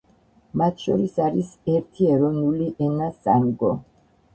[0.61, 3.77] მათ შორის არის ერთი ეროვნული ენა სანგო.